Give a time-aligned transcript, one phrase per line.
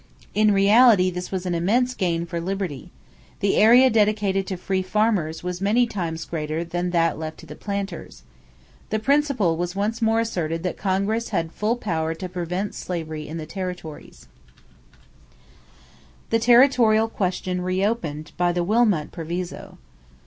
[0.33, 2.89] In reality this was an immense gain for liberty.
[3.39, 7.53] The area dedicated to free farmers was many times greater than that left to the
[7.55, 8.23] planters.
[8.89, 13.37] The principle was once more asserted that Congress had full power to prevent slavery in
[13.37, 14.27] the territories.
[16.31, 19.77] [Illustration: THE MISSOURI COMPROMISE] =The Territorial Question Reopened by the Wilmot Proviso.